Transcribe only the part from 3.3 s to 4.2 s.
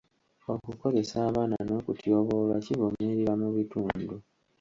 mu bitundu.